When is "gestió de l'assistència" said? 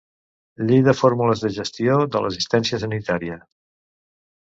1.57-2.81